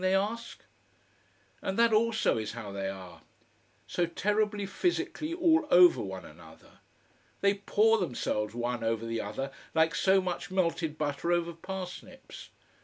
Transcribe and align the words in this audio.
they 0.01 0.15
ask. 0.15 0.63
And 1.61 1.77
that 1.77 1.93
also 1.93 2.39
is 2.39 2.53
how 2.53 2.71
they 2.71 2.89
are. 2.89 3.21
So 3.85 4.07
terribly 4.07 4.65
physically 4.65 5.31
all 5.31 5.67
over 5.69 6.01
one 6.01 6.25
another. 6.25 6.79
They 7.41 7.53
pour 7.69 7.99
themselves 7.99 8.55
one 8.55 8.83
over 8.83 9.05
the 9.05 9.21
other 9.21 9.51
like 9.75 9.93
so 9.93 10.19
much 10.19 10.49
melted 10.49 10.97
butter 10.97 11.31
over 11.31 11.53
parsnips. 11.53 12.49